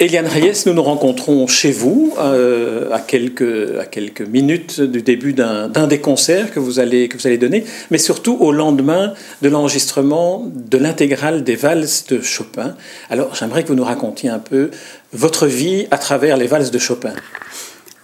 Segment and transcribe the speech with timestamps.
[0.00, 5.32] Eliane Reyes, nous nous rencontrons chez vous euh, à, quelques, à quelques minutes du début
[5.32, 9.48] d'un des concerts que vous, allez, que vous allez donner, mais surtout au lendemain de
[9.48, 12.76] l'enregistrement de l'intégrale des valses de Chopin.
[13.10, 14.70] Alors j'aimerais que vous nous racontiez un peu
[15.12, 17.14] votre vie à travers les valses de Chopin.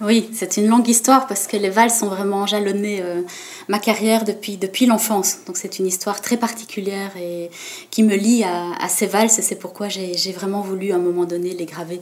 [0.01, 3.21] Oui, c'est une longue histoire parce que les valses ont vraiment jalonné euh,
[3.69, 5.39] ma carrière depuis, depuis l'enfance.
[5.47, 7.51] Donc c'est une histoire très particulière et
[7.91, 11.55] qui me lie à, ces valses c'est pourquoi j'ai vraiment voulu à un moment donné
[11.55, 12.01] les graver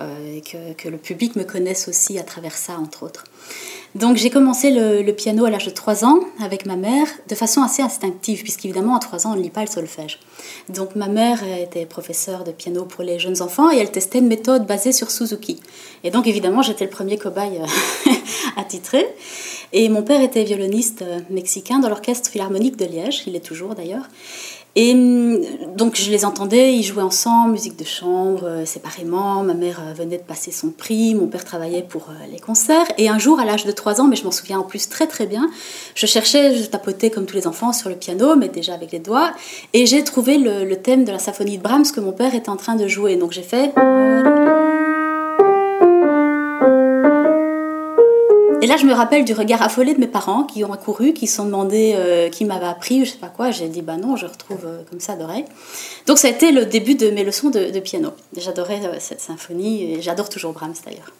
[0.00, 3.24] euh, et que, que, le public me connaisse aussi à travers ça, entre autres.
[3.96, 7.62] Donc j'ai commencé le, piano à l'âge de 3 ans avec ma mère de façon
[7.62, 10.20] assez instinctive, puisqu'évidemment à 3 ans on ne lit pas le solfège.
[10.68, 14.28] Donc ma mère était professeure de piano pour les jeunes enfants et elle testait une
[14.28, 15.58] méthode basée sur Suzuki.
[16.04, 18.12] Et donc évidemment j'étais le premier cobaye euh,
[18.56, 19.04] attitré.
[19.72, 23.74] Et mon père était violoniste euh, mexicain dans l'orchestre philharmonique de Liège, il est toujours
[23.74, 24.04] d'ailleurs.
[24.76, 25.40] Et hum,
[25.76, 29.42] donc je les entendais, ils jouaient ensemble, musique de chambre, euh, séparément.
[29.42, 32.86] Ma mère euh, venait de passer son prix, mon père travaillait pour les concerts.
[32.98, 35.06] Et un jour, à l'âge de 3 ans, mais je m'en souviens en plus très
[35.06, 35.50] très bien,
[35.94, 39.00] je cherchais, je tapotais comme tous les enfants sur le piano, mais déjà avec les
[39.00, 39.32] doigts.
[39.72, 42.50] Et j'ai trouvé le, le thème de la symphonie de Brahms que mon père était
[42.50, 43.16] en train de jouer.
[43.16, 43.72] Donc j'ai fait...
[48.62, 51.26] Et là, je me rappelle du regard affolé de mes parents qui ont accouru, qui
[51.26, 53.50] se sont demandé euh, qui m'avait appris, je sais pas quoi.
[53.50, 55.46] J'ai dit, bah non, je retrouve euh, comme ça d'oreille.
[56.06, 58.10] Donc, ça a été le début de mes leçons de, piano.
[58.36, 61.10] J'adorais euh, cette symphonie et j'adore toujours Brahms d'ailleurs.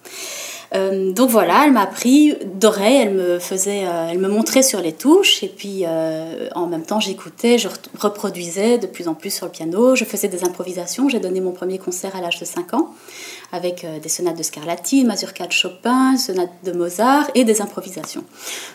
[1.16, 5.42] Donc voilà, elle m'a appris d'oreille, elle me faisait, elle me montrait sur les touches
[5.42, 7.66] et puis en même temps j'écoutais, je
[7.98, 11.50] reproduisais de plus en plus sur le piano, je faisais des improvisations, j'ai donné mon
[11.50, 12.94] premier concert à l'âge de 5 ans
[13.52, 18.24] avec des sonates de Scarlatti, mazurka de Chopin, sonates de Mozart et des improvisations.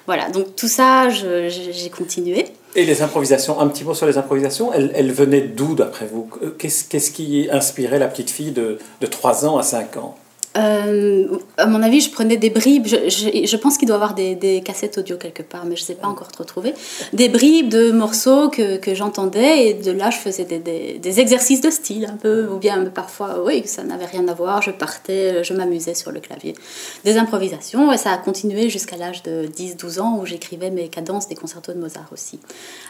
[0.06, 2.46] Voilà, donc tout ça j'ai continué.
[2.76, 6.30] Et les improvisations, un petit mot sur les improvisations, elles, elles venaient d'où d'après vous?
[6.58, 10.18] Qu'est-ce qui inspirait la petite fille de, de 3 ans à 5 ans?
[10.58, 12.88] Euh, à mon avis, je prenais des bribes.
[12.88, 15.96] Je, pense qu'il doit y avoir des, cassettes audio quelque part, mais je ne sais
[15.96, 16.74] pas encore retrouver.
[17.14, 22.06] Des bribes de morceaux que, j'entendais, et de là, je faisais des, exercices de style,
[22.06, 24.62] un peu, ou bien parfois, oui, ça n'avait rien à voir.
[24.62, 26.56] Je partais, je m'amusais sur le clavier.
[27.04, 31.28] Des improvisations, et ça a continué jusqu'à l'âge de 10-12 ans où j'écrivais mes cadences
[31.28, 32.40] des concertos de Mozart aussi.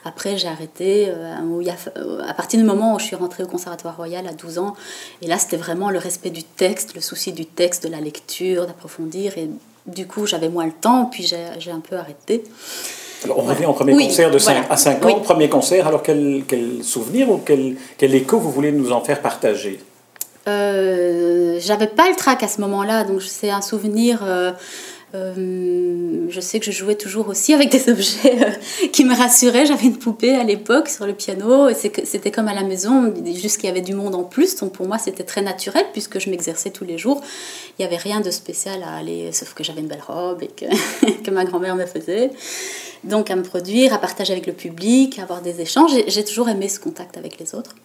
[0.04, 1.34] Après, j'ai arrêté euh,
[2.28, 4.76] à partir du moment où je suis rentrée au Conservatoire Royal à 12 ans,
[5.22, 8.66] et là, c'était vraiment le respect du texte, le souci du texte, de la lecture,
[8.66, 9.38] d'approfondir.
[9.38, 9.50] Et
[9.88, 12.44] du coup, j'avais moins le temps, puis j'ai un peu arrêté.
[13.24, 15.20] Alors, on revient au premier concert de 5 à 5 ans.
[15.22, 19.22] Premier concert, alors quel, quel souvenir ou quel, quel, écho vous voulez nous en faire
[19.22, 19.80] partager?
[20.48, 24.20] Euh, J'avais pas le trac à ce moment-là, donc c'est un souvenir.
[24.24, 24.52] Euh,
[25.16, 29.66] euh, je sais que je jouais toujours aussi avec des objets euh, qui me rassuraient.
[29.66, 33.68] J'avais une poupée à l'époque sur le piano c'était comme à la maison, juste qu'il
[33.68, 34.56] y avait du monde en plus.
[34.58, 37.22] Donc pour moi, c'était très naturel puisque je m'exerçais tous les jours.
[37.78, 40.48] Il n'y avait rien de spécial à aller, sauf que j'avais une belle robe et
[41.24, 42.32] que ma grand-mère me faisait.
[43.04, 45.92] Donc à me produire, à partager avec le public, à avoir des échanges.
[46.08, 47.76] J'ai toujours aimé ce contact avec les autres.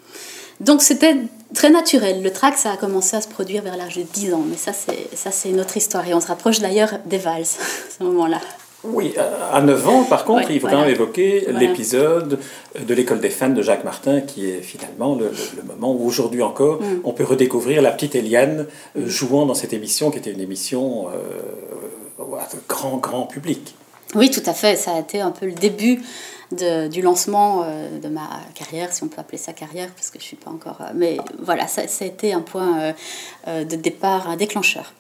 [0.61, 1.17] Donc c'était
[1.55, 2.23] très naturel.
[2.23, 4.73] Le track, ça a commencé à se produire vers l'âge de 10 ans, mais ça
[4.73, 6.07] c'est, ça c'est une autre histoire.
[6.07, 8.41] Et on se rapproche d'ailleurs des valses à ce moment-là.
[8.83, 9.13] Oui,
[9.53, 12.39] à 9 ans, par contre, il faut quand même évoquer l'épisode
[12.79, 15.31] de l'école des fans de Jacques Martin, qui est finalement le,
[15.65, 17.01] moment où aujourd'hui encore, mm.
[17.05, 18.67] on peut redécouvrir la petite Eliane
[18.97, 22.25] euh, jouant dans cette émission, qui était une émission euh,
[22.69, 23.75] grand, grand public.
[24.15, 24.77] Oui, tout à fait.
[24.77, 26.01] Ça a été un peu le début
[26.53, 30.25] du lancement euh, de ma carrière, si on peut appeler ça carrière, parce que je
[30.25, 30.79] suis pas encore.
[30.81, 32.93] Euh, mais voilà, ça, a été un point
[33.47, 34.93] euh, de départ, un déclencheur.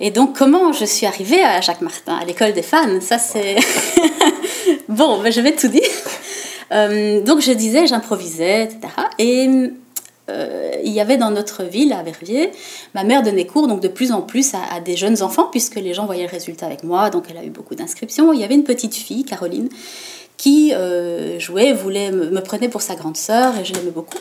[0.00, 3.00] Et donc, comment je suis arrivée à Jacques Martin, à l'école des fans?
[3.00, 3.56] Ça, c'est.
[4.88, 5.82] bon, ben, je vais tout dire.
[7.24, 8.80] donc, je disais, j'improvisais, etc.
[9.18, 9.48] Et
[10.84, 12.50] il y avait dans notre ville, à Verviers,
[12.94, 15.76] ma mère donnait cours donc de plus en plus à, à, des jeunes enfants, puisque
[15.76, 18.32] les gens voyaient le résultat avec moi, donc elle a eu beaucoup d'inscriptions.
[18.32, 19.68] Il y avait une petite fille, Caroline,
[20.36, 24.18] qui euh, jouait, voulait, me, prenait pour sa grande sœur et je l'aimais beaucoup.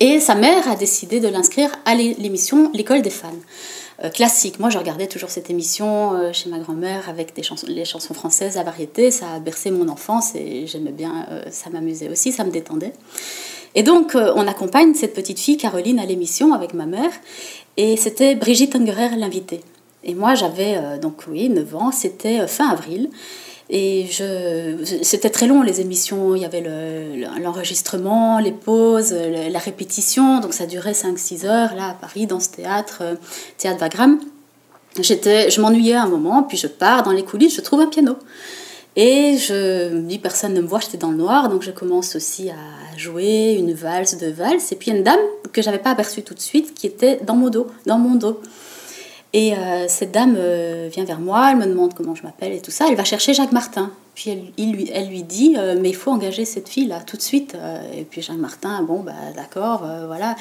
[0.00, 3.32] Et sa mère a décidé de l'inscrire à l'émission L'école des fans.
[4.04, 4.60] Euh, classique.
[4.60, 8.14] Moi, je regardais toujours cette émission euh, chez ma grand-mère avec des chansons, les chansons
[8.14, 9.10] françaises à variété.
[9.10, 12.92] Ça a bercé mon enfance et j'aimais bien, ça m'amusait aussi, ça me détendait.
[13.74, 17.10] Et donc, on accompagne cette petite fille, Caroline, à l'émission avec ma mère.
[17.76, 19.62] Et c'était Brigitte Ungerer l'invitée.
[20.04, 23.10] Et moi, j'avais, donc oui, 9 ans, c'était fin avril.
[23.70, 26.64] Et je, c'était très long les émissions, il y avait
[27.42, 32.48] l'enregistrement, les pauses, la répétition, donc ça durait 5-6 heures là à Paris dans ce
[32.48, 33.14] théâtre, euh,
[33.58, 34.20] théâtre Wagram.
[34.98, 38.16] J'étais, je m'ennuyais un moment, puis je pars dans les coulisses, je trouve un piano.
[38.96, 42.16] Et je me dis, personne ne me voit, j'étais dans le noir, donc je commence
[42.16, 44.72] aussi à jouer une valse, deux valses.
[44.72, 45.20] Et puis une dame
[45.52, 48.40] que j'avais pas aperçue tout de suite qui était dans mon dos, dans mon dos.
[49.34, 52.60] Et euh, cette dame euh, vient vers moi, elle me demande comment je m'appelle et
[52.60, 52.86] tout ça.
[52.88, 53.90] Elle va chercher Jacques Martin.
[54.14, 57.00] Puis elle, il lui, elle lui dit, euh, mais il faut engager cette fille là
[57.06, 57.54] tout de suite.
[57.96, 60.34] et puis Jacques Martin, bon, bah d'accord, voilà.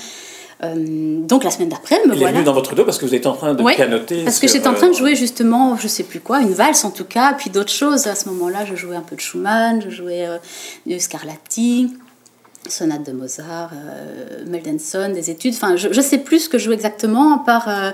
[0.73, 2.29] donc la semaine d'après, me il voilà.
[2.29, 4.23] est venu dans votre dos parce que vous êtes en train de Oui, pianoter.
[4.23, 6.91] Parce que j'étais en train de jouer justement, je sais plus quoi, une valse en
[6.91, 8.07] tout cas, puis d'autres choses.
[8.07, 10.27] À ce moment-là, je jouais un peu de Schumann, je jouais
[10.87, 11.91] de Scarlatti
[12.71, 15.53] sonate de Mozart, euh, Mendelssohn, des études.
[15.53, 17.91] Enfin, je, sais plus ce que je joue exactement, par euh,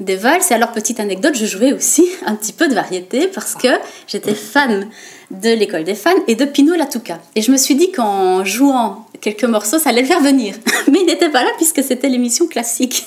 [0.00, 0.50] des valses.
[0.50, 3.68] Et alors, petite anecdote, je jouais aussi un petit peu de variété parce que
[4.06, 4.88] j'étais fan
[5.30, 7.20] de l'école des fans et de Pino Latouka.
[7.34, 10.54] Et je me suis dit qu'en jouant quelques morceaux, ça allait le faire venir.
[10.90, 13.06] Mais il n'était pas là puisque c'était l'émission classique.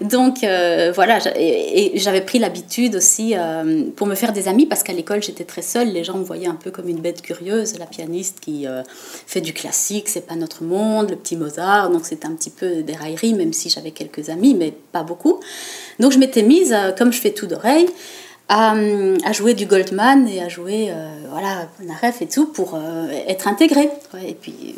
[0.00, 4.82] Donc euh, voilà, et, j'avais pris l'habitude aussi euh, pour me faire des amis parce
[4.82, 5.88] qu'à l'école j'étais très seule.
[5.88, 8.82] Les gens me voyaient un peu comme une bête curieuse, la pianiste qui euh,
[9.26, 11.90] fait du classique, c'est pas notre monde, le petit Mozart.
[11.90, 15.40] Donc c'était un petit peu des railleries, même si j'avais quelques amis, mais pas beaucoup.
[16.00, 17.86] Donc je m'étais mise, comme je fais tout d'oreille,
[18.48, 18.74] à,
[19.32, 20.92] jouer du Goldman et à jouer
[21.30, 22.78] voilà Naref et tout pour
[23.26, 23.88] être intégrée.
[24.26, 24.74] et puis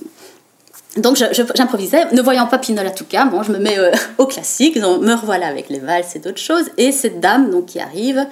[0.96, 5.02] donc j'improvisais, ne voyant pas Pinola Tuca, bon, je me mets euh, au classique, donc
[5.02, 6.70] me revoilà avec les valses et d'autres choses.
[6.78, 8.24] Et cette dame donc, qui arrive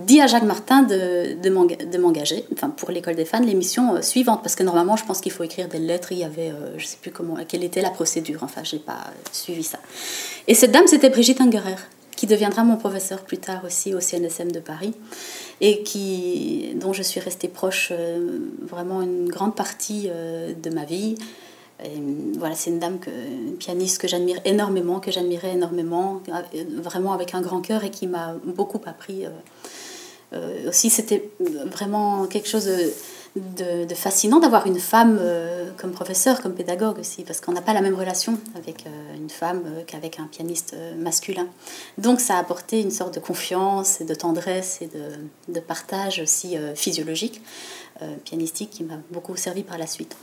[0.00, 4.42] dit à Jacques Martin de, m'engager enfin, pour l'école des fans, l'émission euh, suivante.
[4.42, 6.10] Parce que normalement, je pense qu'il faut écrire des lettres.
[6.10, 8.40] Il y avait, euh, je sais plus comment, quelle était la procédure.
[8.42, 9.78] Enfin, je n'ai pas suivi ça.
[10.48, 11.76] Et cette dame, c'était Brigitte Ungerer,
[12.16, 14.94] qui deviendra mon professeur plus tard aussi au CNSM de Paris.
[15.60, 17.92] Et qui, dont je suis restée proche
[18.62, 21.16] vraiment une grande partie de ma vie
[22.38, 26.20] voilà, c'est une dame, une pianiste que j'admire énormément, que j'admirais énormément,
[26.82, 29.26] vraiment avec un grand cœur et qui m'a beaucoup appris.
[29.26, 29.30] Euh,
[30.32, 32.70] euh, aussi, c'était vraiment quelque chose
[33.34, 37.72] de, fascinant d'avoir une femme euh, comme professeur, comme pédagogue aussi, parce qu'on n'a pas
[37.72, 38.84] la même relation avec
[39.16, 41.48] une femme qu'avec un pianiste masculin.
[41.98, 44.88] Donc, ça a apporté une sorte de confiance et de tendresse et
[45.48, 47.42] de partage aussi physiologique,
[48.24, 50.16] pianistique, qui m'a beaucoup servi par la suite.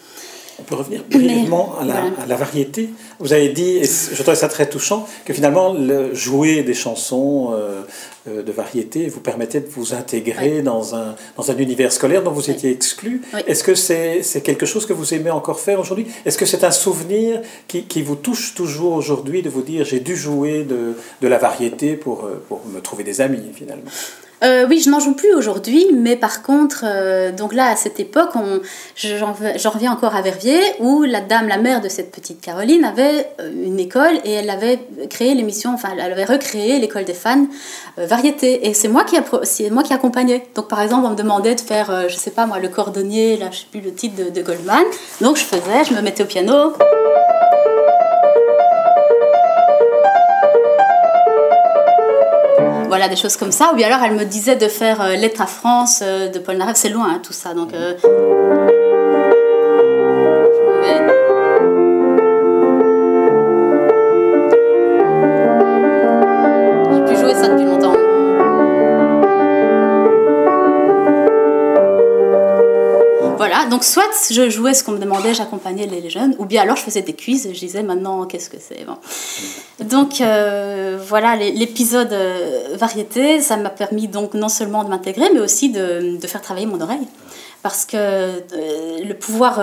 [0.59, 1.85] On peut revenir brièvement à,
[2.25, 2.89] la, variété.
[3.19, 7.51] Vous avez dit, et je trouvais ça très touchant, que finalement, le, jouer des chansons
[7.53, 7.83] euh,
[8.27, 12.31] euh, de variété vous permettait de vous intégrer dans, un, dans un univers scolaire dont
[12.31, 13.21] vous étiez exclu.
[13.45, 16.07] Est-ce que c'est c'est quelque chose que vous aimez encore faire aujourd'hui?
[16.25, 19.99] Est-ce que c'est un souvenir qui, qui, vous touche toujours aujourd'hui de vous dire j'ai
[19.99, 23.91] dû jouer de, de la variété pour, euh, pour me trouver des amis finalement?
[24.43, 27.99] Euh, oui, je n'en joue plus aujourd'hui, mais par contre, euh, donc là, à cette
[27.99, 28.29] époque,
[28.95, 33.27] j'en reviens encore à Verviers, où la dame, la mère de cette petite Caroline, avait
[33.41, 34.79] euh, une école et elle avait
[35.09, 37.47] créé l'émission, enfin, elle avait recréé l'école des fans
[37.97, 38.67] variété.
[38.67, 39.17] Et c'est moi, qui
[39.93, 40.45] accompagnais.
[40.55, 43.47] Donc, par exemple, on me demandait de faire, je sais pas moi, le cordonnier, là,
[43.51, 44.83] je sais plus le titre de Goldman.
[45.19, 46.73] Donc, je faisais, je me mettais au piano.
[52.87, 53.71] Voilà, des choses comme ça.
[53.73, 56.57] Ou bien alors elle me disait de faire euh, Lettre à France euh, de Paul
[56.57, 57.53] Naref, c'est loin hein, tout ça.
[57.53, 57.93] Donc, euh,
[66.93, 67.93] J'ai pu jouer ça depuis longtemps.
[73.37, 76.75] Voilà, donc soit je jouais ce qu'on me demandait, j'accompagnais les, jeunes, ou bien alors
[76.75, 78.85] je faisais des quiz, je disais maintenant qu'est-ce que c'est?
[79.79, 85.39] Donc euh, voilà, l'épisode euh, variété, ça m'a permis donc non seulement de m'intégrer, mais
[85.39, 87.07] aussi de, faire travailler mon oreille
[87.63, 89.59] parce que euh, le pouvoir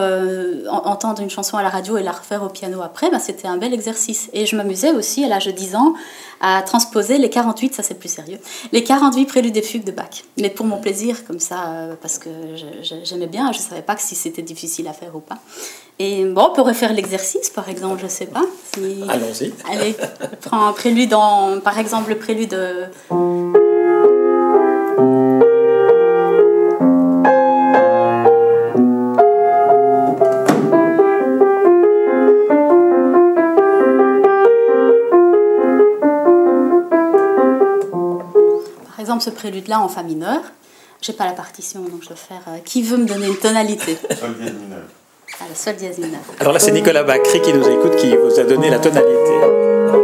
[0.68, 3.56] entendre une chanson à la radio et la refaire au piano après, ben, c'était un
[3.56, 4.28] bel exercice.
[4.33, 5.94] Et je m'amusais aussi, à l'âge de 10 ans,
[6.40, 8.38] à transposer les 48, ça c'est plus sérieux,
[8.73, 10.25] les 48 préludes et fugues de Bach.
[10.38, 12.28] Mais pour mon plaisir, comme ça, parce que
[12.83, 15.38] j'aimais bien, je ne savais pas si c'était difficile à faire ou pas.
[15.98, 18.44] Et bon, on pourrait faire l'exercice, par exemple, je ne sais pas.
[19.08, 19.52] Allons-y.
[19.70, 19.94] Allez,
[20.42, 22.58] prends un prélude, en, par exemple, le prélude...
[39.04, 40.40] exemple, ce prélude-là en fa mineur,
[41.00, 42.42] j'ai pas la partition, donc je vais faire.
[42.48, 43.98] Euh, qui veut me donner une tonalité?
[44.18, 44.82] Sol dièse mineur.
[46.40, 50.03] Alors là, c'est Nicolas Bacry qui nous écoute, qui vous a donné la tonalité.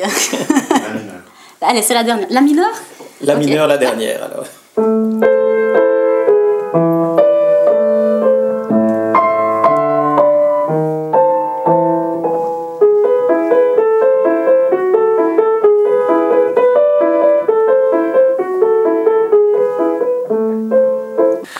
[0.00, 0.10] Donc...
[0.70, 1.22] la mineure.
[1.60, 2.28] Allez, c'est la dernière.
[2.30, 2.74] La mineure
[3.20, 4.46] La mineure, la dernière, alors.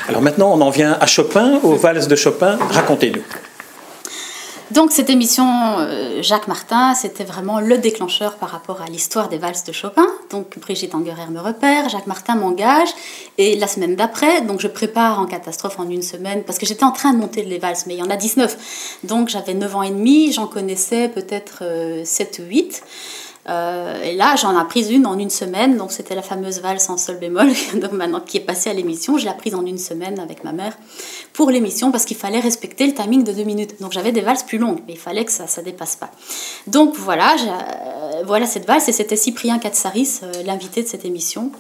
[0.09, 2.59] Alors maintenant, on en vient à Chopin, aux valses de Chopin.
[2.71, 3.23] Racontez-nous.
[4.71, 5.47] Donc cette émission
[5.79, 10.07] euh, Jacques Martin, c'était vraiment le déclencheur par rapport à l'histoire des valses de Chopin.
[10.31, 12.89] Donc Brigitte Angerer me repère, Jacques Martin m'engage,
[13.37, 16.85] et la semaine d'après, donc je prépare en catastrophe en une semaine, parce que j'étais
[16.85, 18.99] en train de monter les valses, mais il y en a 19.
[19.05, 21.63] Donc j'avais 9 ans et demi, j'en connaissais peut-être
[22.05, 22.83] 7 euh, ou 8.
[23.49, 25.77] Euh, et là, j'en ai prise une en une semaine.
[25.77, 29.17] Donc, c'était la fameuse valse en sol bémol, donc maintenant qui est passée à l'émission.
[29.17, 30.77] Je l'ai prise en une semaine avec ma mère
[31.33, 33.81] pour l'émission parce qu'il fallait respecter le timing de deux minutes.
[33.81, 36.11] Donc, j'avais des valses plus longues, mais il fallait que ça ne dépasse pas.
[36.67, 38.89] Donc, voilà, euh, voilà cette valse.
[38.89, 41.51] Et c'était Cyprien Katsaris, euh, l'invité de cette émission.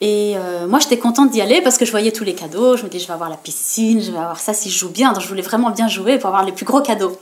[0.00, 0.34] Et
[0.68, 2.76] moi, j'étais contente d'y aller parce que je voyais tous les cadeaux.
[2.76, 4.90] Je me disais, je vais avoir la piscine, je vais avoir ça si je joue
[4.90, 5.12] bien.
[5.12, 7.16] Donc, je voulais vraiment bien jouer pour avoir les plus gros cadeaux.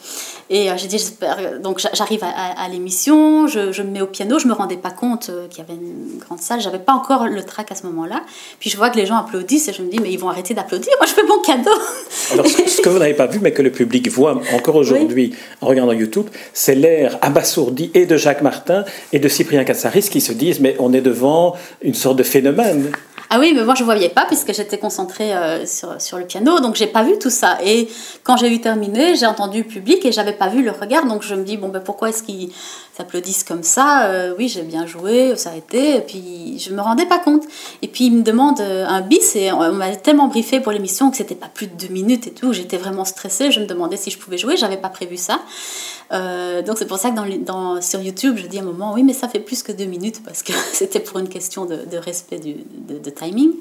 [0.51, 1.61] Et euh, j'ai dit, j'espère.
[1.61, 5.49] Donc j'arrive à, l'émission, je, me mets au piano, je me rendais pas compte euh,
[5.49, 8.23] qu'il y avait une grande salle, j'avais pas encore le track à ce moment-là.
[8.61, 10.55] Puis je vois que les gens applaudissent et je me dis, mais ils vont arrêter
[10.55, 11.71] d'applaudir, moi je fais mon cadeau.
[12.33, 15.67] Alors ce que vous n'avez pas vu, mais que le public voit encore aujourd'hui en
[15.67, 20.33] regardant YouTube, c'est l'air abasourdi et de Jacques Martin et de Cyprien Katsaris qui se
[20.33, 22.91] disent, mais on est devant une sorte de phénomène.
[23.35, 26.61] Ah oui, mais moi je ne voyais pas puisque j'étais concentrée euh, sur, le piano,
[26.61, 27.57] donc j'ai pas vu tout ça.
[27.65, 27.89] Et
[28.25, 31.23] quand j'ai eu terminé, j'ai entendu le public et j'avais pas vu le regard, donc
[31.23, 32.51] je me dis bon ben pourquoi est-ce qu'ils
[32.95, 34.05] s'applaudissent comme ça?
[34.05, 35.97] Euh, Oui, j'ai bien joué, ça a été.
[35.97, 37.45] Et puis je me rendais pas compte.
[37.81, 41.11] Et puis ils me demandent euh, un bis et on, m'a tellement briefé pour l'émission
[41.11, 42.53] que c'était pas plus de deux minutes et tout.
[42.53, 43.51] J'étais vraiment stressée.
[43.51, 44.59] Je me demandais si je pouvais jouer.
[44.59, 45.41] J'avais pas prévu ça.
[46.11, 49.29] Donc c'est pour ça que sur YouTube, je dis à un moment oui, mais ça
[49.29, 52.57] fait plus que deux minutes parce que c'était pour une question de, respect du,
[52.89, 53.53] de, timing.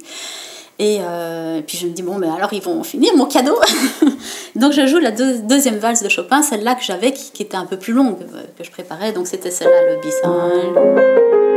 [0.79, 3.59] Euh, et, puis je me dis, bon, mais alors ils vont finir mon cadeau.
[4.55, 7.77] donc je joue la deuxième valse de Chopin, celle-là que j'avais, qui, était un peu
[7.77, 9.11] plus longue, euh, que je préparais.
[9.11, 11.50] Donc c'était celle-là, le bis.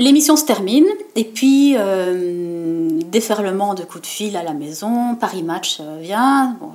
[0.00, 1.76] L'émission se termine, et puis
[3.10, 6.56] déferlement de coups de fil à la maison, Paris Match vient.
[6.60, 6.72] Bon,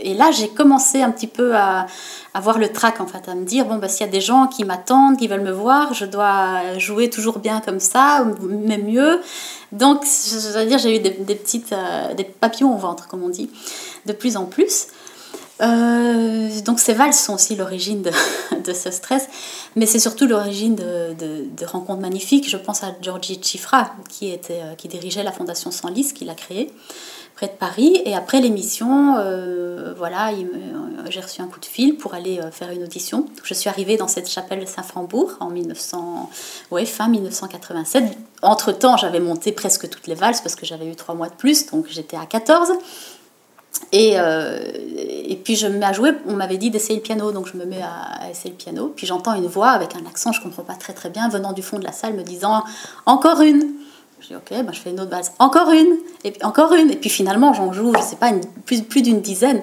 [0.00, 1.86] Et là, j'ai commencé un petit peu à,
[2.34, 4.46] avoir le trac, en fait, à me dire, bon, bah, s'il y a des gens
[4.46, 9.20] qui m'attendent, qui veulent me voir, je dois jouer toujours bien comme ça, même mieux.
[9.72, 13.28] Donc, je veux dire, j'ai eu des, petites, euh, des papillons au ventre, comme on
[13.28, 13.50] dit,
[14.06, 14.86] de plus en plus.
[15.60, 18.12] Euh, donc ces valses sont aussi l'origine de,
[18.72, 19.28] ce stress,
[19.76, 22.48] mais c'est surtout l'origine de, rencontres magnifiques.
[22.48, 26.30] Je pense à Georgie Chifra, qui, était, euh, qui dirigeait la Fondation Sans Lys, qu'il
[26.30, 26.70] a créée
[27.34, 28.02] près de Paris.
[28.04, 30.32] Et après l'émission, euh, voilà,
[31.08, 33.26] j'ai reçu un coup de fil pour aller faire une audition.
[33.44, 36.30] je suis arrivée dans cette chapelle de Saint-Frambourg en 1900,
[36.72, 38.04] ouais, fin 1987.
[38.42, 41.66] Entre-temps, j'avais monté presque toutes les valses parce que j'avais eu trois mois de plus,
[41.66, 42.72] donc j'étais à 14.
[43.92, 47.32] Et, euh, et puis je me mets à jouer, on m'avait dit d'essayer le piano,
[47.32, 48.92] donc je me mets à, essayer le piano.
[48.94, 51.52] Puis j'entends une voix avec un accent, je ne comprends pas très très bien, venant
[51.52, 52.64] du fond de la salle, me disant
[53.06, 53.74] Encore une
[54.20, 55.32] je dis ok, ben je fais une autre base.
[55.38, 56.90] Encore une, et puis encore une.
[56.90, 58.32] Et puis finalement, j'en joue, je sais pas,
[58.66, 59.62] plus, plus d'une dizaine.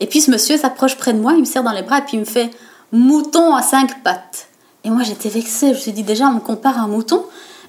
[0.00, 2.02] Et puis ce monsieur s'approche près de moi, il me serre dans les bras et
[2.02, 2.50] puis il me fait
[2.90, 4.48] mouton à cinq pattes.
[4.84, 7.24] Et moi j'étais vexée, je me suis dit déjà on me compare à un mouton,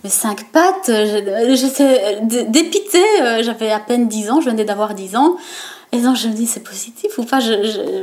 [0.09, 0.91] cinq pattes,
[1.53, 5.37] j'étais dépitée, euh, j'avais à peine dix ans, je venais d'avoir dix ans.
[5.93, 7.39] Et donc je me dis, c'est positif ou pas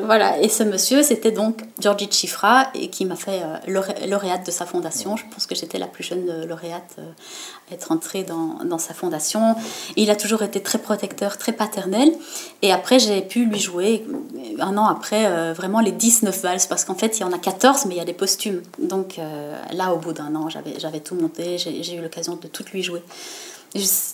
[0.05, 0.39] Voilà.
[0.41, 4.65] Et ce monsieur, c'était donc Georgie Chifra, et qui m'a fait euh, lauréate de sa
[4.65, 5.17] fondation.
[5.17, 7.11] Je pense que j'étais la plus jeune euh, lauréate euh,
[7.69, 9.57] à être entrée dans, sa fondation.
[9.97, 12.13] il a toujours été très protecteur, très paternel.
[12.63, 14.07] Et après, j'ai pu lui jouer,
[14.61, 17.87] un an après, vraiment les 19 valses, parce qu'en fait, il y en a 14,
[17.87, 18.63] mais il y a des posthumes.
[18.79, 19.21] Donc
[19.73, 23.03] là, au bout d'un an, j'avais tout monté, j'ai eu l'occasion de toutes lui jouer.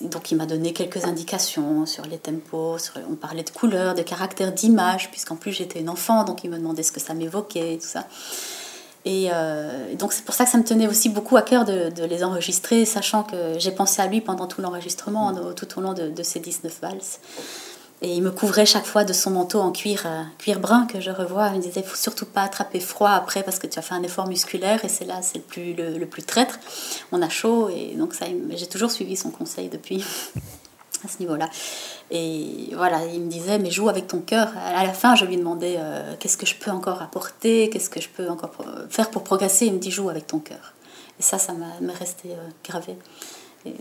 [0.01, 4.03] Donc il m'a donné quelques indications sur les tempos, sur, on parlait de couleurs, de
[4.03, 7.73] caractères, d'image, puisqu'en plus j'étais une enfant, donc il me demandait ce que ça m'évoquait
[7.73, 8.05] et tout ça.
[9.05, 12.03] Et euh, donc c'est pour ça que ça me tenait aussi beaucoup à cœur de,
[12.03, 16.09] les enregistrer, sachant que j'ai pensé à lui pendant tout l'enregistrement, tout au long de,
[16.09, 17.19] de ces 19 valses.
[18.01, 20.99] Et il me couvrait chaque fois de son manteau en cuir, euh, cuir brun que
[20.99, 21.49] je revois.
[21.53, 24.03] Il me disait, faut surtout pas attraper froid après parce que tu as fait un
[24.03, 26.59] effort musculaire et c'est là, c'est le plus, le, plus traître.
[27.11, 30.05] On a chaud et donc ça, j'ai toujours suivi son conseil depuis
[31.05, 31.49] à ce niveau-là.
[32.11, 34.49] Et voilà, il me disait, mais joue avec ton cœur.
[34.55, 37.99] À la fin, je lui demandais, euh, qu'est-ce que je peux encore apporter, qu'est-ce que
[37.99, 38.51] je peux encore
[38.89, 39.65] faire pour progresser?
[39.65, 40.73] Il me dit, joue avec ton cœur.
[41.19, 42.95] Et ça, ça m'a resté euh, gravé.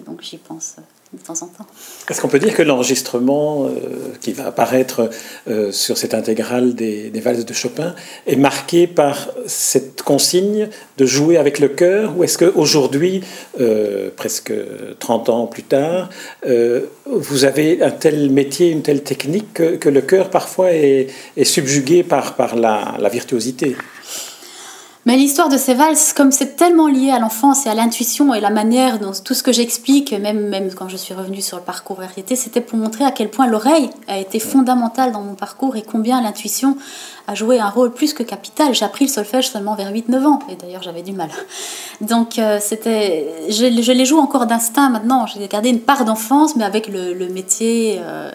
[0.06, 0.76] Donc j'y pense
[1.12, 1.66] de temps en temps.
[2.10, 3.70] Est-ce qu'on peut dire que l'enregistrement euh,
[4.20, 5.08] qui va apparaître
[5.48, 7.94] euh, sur cette intégrale des, valses de Chopin
[8.26, 13.22] est marqué par cette consigne de jouer avec le cœur Ou est-ce qu'aujourd'hui,
[13.60, 14.52] euh, presque
[14.98, 16.10] 30 ans plus tard,
[17.06, 21.08] vous avez un tel métier, une telle technique que, le cœur parfois est,
[21.44, 23.76] subjugué par, la virtuosité?
[25.06, 28.40] Mais l'histoire de ces valses, comme c'est tellement lié à l'enfance et à l'intuition et
[28.40, 31.62] la manière dont tout ce que j'explique, même, même quand je suis revenue sur le
[31.62, 35.76] parcours variété, c'était pour montrer à quel point l'oreille a été fondamentale dans mon parcours
[35.76, 36.76] et combien l'intuition
[37.26, 38.74] a joué un rôle plus que capital.
[38.74, 41.30] J'ai appris le solfège seulement vers 8-9 ans, et d'ailleurs j'avais du mal.
[42.00, 45.26] Donc euh, c'était, je, les joue encore d'instinct maintenant.
[45.26, 48.30] J'ai gardé une part d'enfance, mais avec le, métier euh,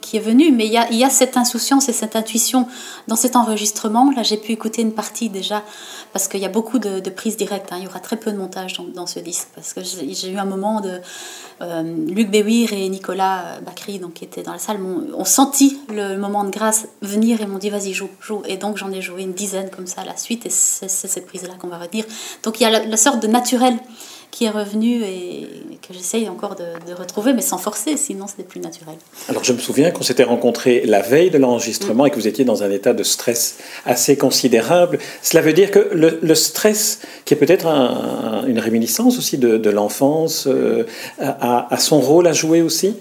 [0.00, 0.52] qui est venu.
[0.52, 2.68] Mais il y, a, cette insouciance et cette intuition
[3.08, 4.10] dans cet enregistrement.
[4.14, 5.62] Là, j'ai pu écouter une partie déjà,
[6.12, 7.72] parce qu'il y a beaucoup de, prises directes.
[7.72, 7.76] Hein.
[7.78, 10.44] Il y aura très peu de montage dans, ce disque, parce que j'ai eu un
[10.44, 11.00] moment de
[11.62, 16.16] euh, Luc Béouir et Nicolas Bacry, donc, qui étaient dans la salle, ont, senti le
[16.16, 18.42] moment de grâce venir et m'ont dit vas-y, joue, joue.
[18.46, 21.26] Et donc j'en ai joué une dizaine comme ça à la suite, et c'est cette
[21.26, 22.04] prise-là qu'on va retenir.
[22.42, 23.76] Donc il y a la, sorte de naturel
[24.30, 25.48] qui est revenu et
[25.80, 28.96] que j'essaye encore de, de, retrouver, mais sans forcer, sinon ce n'est plus naturel.
[29.28, 32.44] Alors je me souviens qu'on s'était rencontrés la veille de l'enregistrement et que vous étiez
[32.44, 33.56] dans un état de stress
[33.86, 34.98] assez considérable.
[35.22, 39.56] Cela veut dire que le, le stress, qui est peut-être un, une réminiscence aussi de,
[39.56, 40.84] de l'enfance, euh,
[41.18, 42.96] a, a, son rôle à jouer aussi?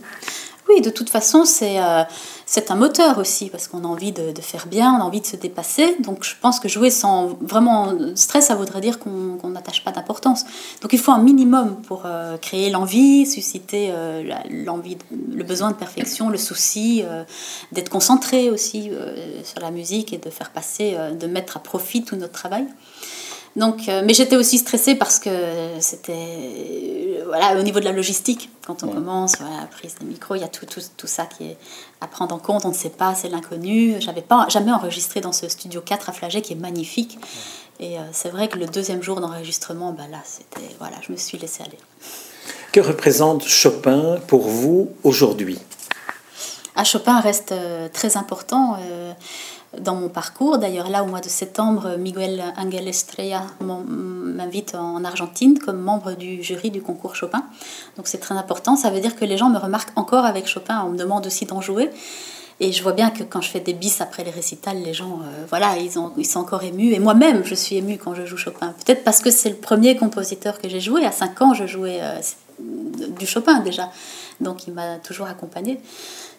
[0.70, 1.80] Oui, de toute façon, c'est...
[1.80, 2.04] Euh,
[2.50, 5.26] c'est un moteur aussi, parce qu'on a envie de, faire bien, on a envie de
[5.26, 5.98] se dépasser.
[6.00, 10.46] Donc je pense que jouer sans vraiment stress, ça voudrait dire qu'on n'attache pas d'importance.
[10.82, 14.98] Donc il faut un minimum pour euh, créer l'envie, susciter euh, l'envie,
[15.30, 17.26] le besoin de perfection, le souci, euh,
[17.74, 18.92] d'être concentré aussi
[19.44, 22.66] sur la musique et de faire passer, de mettre à profit tout notre travail.
[23.58, 25.32] Donc, euh, mais j'étais aussi stressée parce que
[25.80, 28.52] c'était euh, voilà, au niveau de la logistique.
[28.66, 28.94] Quand on ouais.
[28.94, 31.58] commence, voilà, prise des micros, il y a tout, tout, tout, ça qui est
[32.00, 32.66] à prendre en compte.
[32.66, 33.96] On ne sait pas, c'est l'inconnu.
[34.00, 37.18] J'avais pas jamais enregistré dans ce studio 4 à Flagey qui est magnifique.
[37.20, 37.88] Ouais.
[37.88, 41.18] Et euh, c'est vrai que le deuxième jour d'enregistrement, bah là, c'était voilà, je me
[41.18, 41.80] suis laissée aller.
[42.72, 45.58] Que représente Chopin pour vous aujourd'hui?
[46.76, 48.78] Ah, Chopin reste euh, très important.
[49.80, 50.58] Dans mon parcours.
[50.58, 56.42] D'ailleurs, là, au mois de septembre, Miguel Angel Estrella m'invite en Argentine comme membre du
[56.42, 57.44] jury du concours Chopin.
[57.98, 58.76] Donc c'est très important.
[58.76, 60.84] Ça veut dire que les gens me remarquent encore avec Chopin.
[60.88, 61.90] On me demande aussi d'en jouer.
[62.60, 65.20] Et je vois bien que quand je fais des bis après les récitals, les gens,
[65.22, 66.92] euh, voilà, ils, ont, ils sont encore émus.
[66.94, 68.74] Et moi-même, je suis émue quand je joue Chopin.
[68.84, 71.06] Peut-être parce que c'est le premier compositeur que j'ai joué.
[71.06, 72.20] À 5 ans, je jouais euh,
[72.60, 73.92] du Chopin déjà.
[74.40, 75.80] Donc il m'a toujours accompagnée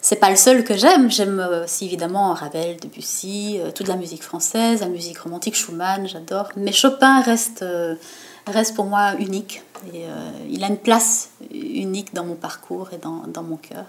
[0.01, 1.11] c'est pas le seul que j'aime.
[1.11, 6.49] J'aime aussi évidemment Ravel, Debussy, euh, toute la musique française, la musique romantique, Schumann, j'adore.
[6.55, 7.95] Mais Chopin reste, euh,
[8.47, 9.63] reste pour moi unique.
[9.93, 13.85] Et, euh, il a une place unique dans mon parcours et dans, dans mon cœur.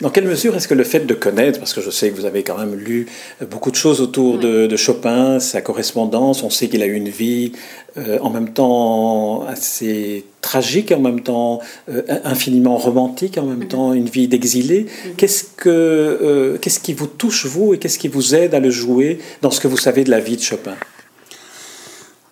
[0.00, 2.24] Dans quelle mesure est-ce que le fait de connaître, parce que je sais que vous
[2.24, 3.06] avez quand même lu
[3.50, 4.40] beaucoup de choses autour oui.
[4.40, 7.52] de, de, Chopin, sa correspondance, on sait qu'il a eu une vie
[7.96, 13.62] euh, en même temps assez tragique, en même temps euh, infiniment romantique, en même mm
[13.62, 13.68] -hmm.
[13.68, 14.80] temps une vie d'exilé.
[14.80, 15.16] Mm -hmm.
[15.18, 18.70] Qu'est-ce que euh, qu'est-ce qui vous touche vous et qu'est-ce qui vous aide à le
[18.70, 19.10] jouer
[19.42, 20.76] dans ce que vous savez de la vie de Chopin?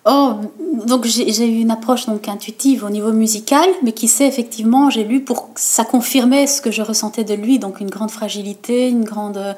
[0.03, 0.33] Oh,
[0.87, 5.03] donc j'ai eu une approche donc intuitive au niveau musical, mais qui sait effectivement, j'ai
[5.03, 9.03] lu pour ça confirmait ce que je ressentais de lui, donc une grande fragilité, une
[9.03, 9.55] grande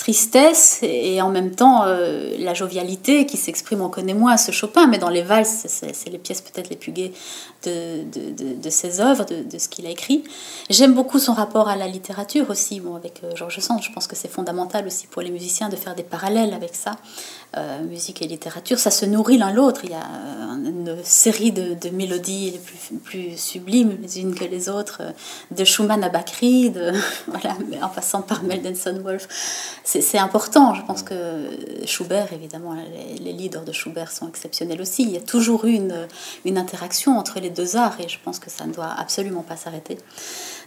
[0.00, 4.86] tristesse et en même temps euh, la jovialité qui s'exprime, on connaît moins ce Chopin,
[4.86, 7.12] mais dans les valses, c'est les pièces peut-être les plus gaies
[7.64, 8.04] de,
[8.54, 10.24] de, ses œuvres, de, ce qu'il a écrit.
[10.70, 14.06] J'aime beaucoup son rapport à la littérature aussi, bon, avec euh, Georges Sand, je pense
[14.06, 16.96] que c'est fondamental aussi pour les musiciens de faire des parallèles avec ça,
[17.58, 20.06] euh, musique et littérature, ça se nourrit l'un l'autre, il y a
[20.64, 25.02] une série de, mélodies les plus, plus sublimes les unes que les autres,
[25.50, 26.90] de Schumann à Bakri, de,
[27.26, 29.28] voilà, en passant par Mendelssohn Wolf
[29.90, 30.74] c'est important.
[30.74, 31.14] Je pense que
[31.84, 35.02] Schubert, évidemment, les, les, leaders de Schubert sont exceptionnels aussi.
[35.02, 36.06] Il y a toujours eu une,
[36.44, 39.56] une, interaction entre les deux arts et je pense que ça ne doit absolument pas
[39.56, 39.98] s'arrêter.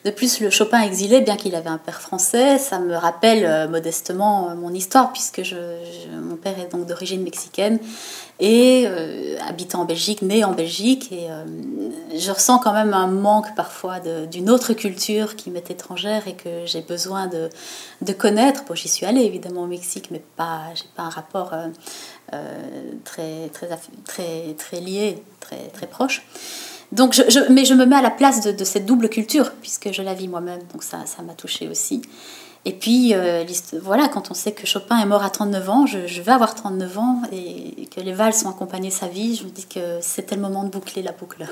[0.04, 3.70] De plus, le Chopin exilé, bien qu'il avait un père français, ça me rappelle euh,
[3.70, 7.80] modestement euh, mon histoire, puisque je, je, mon père est donc d'origine mexicaine
[8.42, 11.14] et euh, habitant en Belgique, né en Belgique.
[11.14, 11.28] Et
[12.18, 16.66] je ressens quand même un manque parfois d'une autre culture qui m'est étrangère et que
[16.66, 17.50] j'ai besoin de,
[18.02, 18.66] de connaître.
[18.68, 21.68] Bon, j'y suis allée évidemment au Mexique, mais pas, j'ai pas un rapport euh,
[22.34, 23.68] euh très, très,
[24.06, 26.26] très, très lié, très, très proche.
[26.92, 30.02] Donc je, mais je me mets à la place de, cette double culture, puisque je
[30.02, 32.02] la vis moi-même, donc ça m'a touchée aussi.
[32.66, 33.44] Et puis, euh,
[33.82, 36.56] voilà, quand on sait que Chopin est mort à 39 ans, je, je, vais avoir
[36.56, 40.36] 39 ans, et que les valses ont accompagné sa vie, je me dis que c'était
[40.36, 41.46] le moment de boucler la boucle.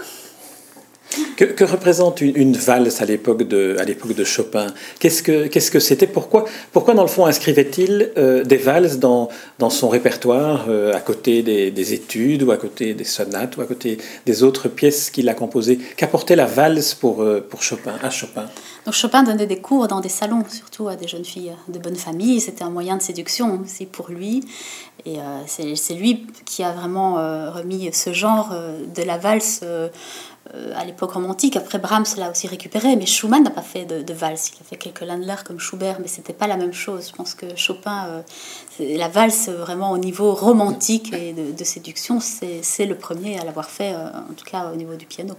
[1.35, 4.67] Que, représente une, valse à l'époque de, à l'époque de Chopin?
[4.99, 6.07] Qu'est-ce que, qu'est-ce que c'était?
[6.07, 9.27] Pourquoi, pourquoi, dans le fond, inscrivait-il euh, des valses dans,
[9.59, 13.65] dans son répertoire, euh, à côté des, études, ou à côté des sonates, ou à
[13.65, 15.79] côté des autres pièces qu'il a composées?
[15.97, 18.45] Qu'apportait la valse pour, euh, pour Chopin, à Chopin?
[18.85, 21.95] Donc Chopin donnait des cours dans des salons, surtout à des jeunes filles de bonne
[21.95, 22.39] famille.
[22.39, 24.43] C'était un moyen de séduction aussi pour lui.
[25.05, 27.15] Et c'est lui qui a vraiment
[27.51, 28.53] remis ce genre
[28.95, 29.61] de la valse
[30.75, 31.55] à l'époque romantique.
[31.55, 34.51] Après, Brahms l'a aussi récupéré, mais Schumann n'a pas fait de, valse.
[34.55, 37.09] Il a fait quelques Landler comme Schubert, mais c'était pas la même chose.
[37.09, 38.21] Je pense que Chopin, euh,
[38.79, 43.93] la valse vraiment au niveau romantique et de, séduction, c'est le premier à l'avoir fait,
[43.93, 45.35] euh, en tout cas au niveau du piano.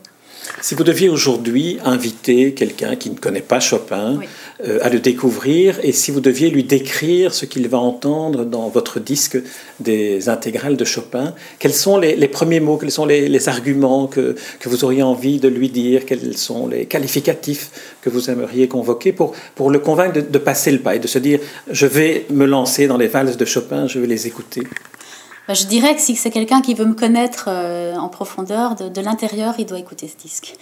[0.60, 4.20] Si vous deviez aujourd'hui inviter quelqu'un qui ne connaît pas Chopin
[4.64, 8.68] euh, à le découvrir, et si vous deviez lui décrire ce qu'il va entendre dans
[8.68, 9.38] votre disque
[9.80, 14.68] des intégrales de Chopin, quels sont les, premiers mots, quels sont les, arguments que, que,
[14.68, 19.34] vous auriez envie de lui dire, quels sont les qualificatifs que vous aimeriez convoquer pour,
[19.56, 21.40] pour le convaincre de, de passer le pas et de se dire
[21.70, 24.62] je vais me lancer dans les valses de Chopin, je vais les écouter?
[25.48, 29.00] Bah, je dirais que si c'est quelqu'un qui veut me connaître euh, en profondeur, de,
[29.00, 30.54] l'intérieur, il doit écouter ce disque.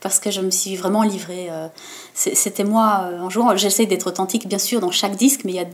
[0.00, 1.48] Parce que je me suis vraiment livrée.
[1.50, 1.68] Euh,
[2.12, 3.56] c'était moi euh, en jouant.
[3.56, 5.66] J'essaie d'être authentique, bien sûr, dans chaque disque, mais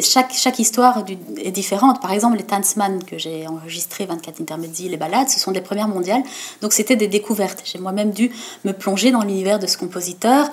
[0.00, 1.04] chaque, histoire
[1.36, 2.00] est différente.
[2.00, 5.88] Par exemple, les Tanzmann que j'ai enregistrés, 24 intermédiaires, les balades, ce sont des premières
[5.88, 6.22] mondiales.
[6.62, 7.62] Donc c'était des découvertes.
[7.64, 8.30] J'ai moi-même dû
[8.64, 10.48] me plonger dans l'univers de ce compositeur,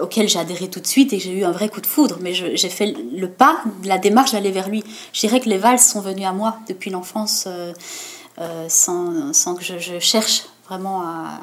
[0.00, 2.18] auquel j'ai adhéré tout de suite et j'ai eu un vrai coup de foudre.
[2.20, 4.84] Mais j'ai fait le pas, la démarche d'aller vers lui.
[5.12, 7.72] Je dirais que les valses sont venues à moi depuis l'enfance euh,
[8.40, 11.40] euh, sans, sans, que je, cherche vraiment à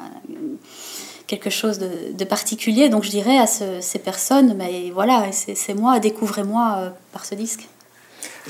[1.26, 2.88] quelque chose de, particulier.
[2.88, 7.68] Donc je dirais à ces personnes, mais voilà, c'est moi, découvrez-moi euh, par ce disque.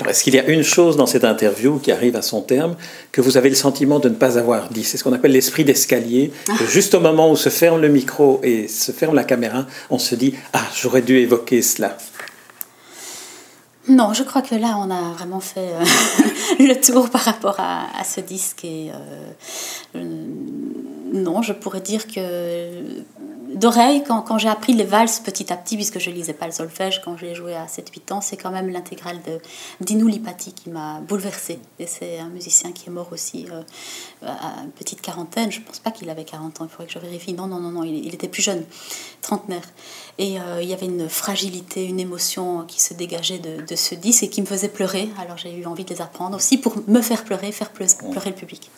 [0.07, 2.77] Est-ce qu'il y a une chose dans cette interview qui arrive à son terme
[3.13, 4.85] que vous avez le sentiment de ne pas avoir dit?
[4.85, 6.33] C'est ce qu'on appelle l'esprit d'escalier.
[6.69, 10.15] Juste au moment où se ferme le micro et se ferme la caméra, on se
[10.15, 11.97] dit Ah, j'aurais dû évoquer cela.
[13.89, 15.85] Non, je crois que là, on a vraiment fait euh,
[16.59, 18.65] le tour par rapport à, ce disque.
[18.65, 18.91] Et,
[19.95, 20.05] euh,
[21.13, 22.69] non, je pourrais dire que
[23.57, 26.53] d'oreille, quand, quand j'ai appris les valses petit à petit, puisque je lisais pas le
[26.53, 29.38] solfège quand j'ai joué à 7-8 ans, c'est quand même l'intégrale de
[29.81, 31.59] Dino Lipati qui m'a bouleversée.
[31.79, 33.62] Et c'est un musicien qui est mort aussi euh,
[34.27, 35.51] à une petite quarantaine.
[35.51, 37.33] Je pense pas qu'il avait 40 ans, il faudrait que je vérifie.
[37.33, 38.64] Non, non, non, non, il, était plus jeune,
[39.23, 39.64] trentenaire.
[40.19, 43.95] Et euh, il y avait une fragilité, une émotion qui se dégageait de, de, ce
[43.95, 45.09] disque et qui me faisait pleurer.
[45.21, 48.35] Alors j'ai eu envie de les apprendre aussi pour me faire pleurer, faire pleurer le
[48.35, 48.71] public.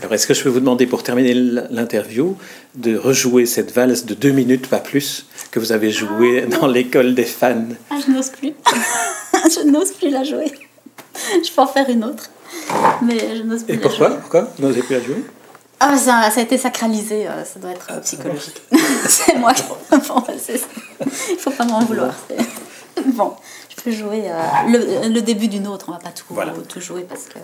[0.00, 2.36] Alors, est-ce que je peux vous demander, pour terminer l'interview,
[2.76, 6.56] de rejouer cette valse de deux minutes, pas plus, que vous avez jouée ah.
[6.56, 7.64] dans l'école des fans?
[7.90, 8.52] Ah, je n'ose plus.
[9.34, 10.52] je n'ose plus la jouer.
[11.44, 12.30] Je peux en faire une autre,
[13.02, 13.74] mais je n'ose plus.
[13.74, 14.10] Et pourquoi?
[14.10, 15.24] Pourquoi vous n'osez plus la jouer?
[15.80, 18.62] Ah, ça, ça, a été sacralisé, euh, ça doit être ah, psychologique.
[19.08, 19.62] c'est moi qui.
[19.90, 22.14] Bon, il faut pas m'en vouloir.
[23.14, 23.34] Bon,
[23.68, 24.34] je peux jouer euh,
[24.68, 26.24] le, le, début d'une autre, on va pas tout,
[26.68, 27.38] tout jouer parce que.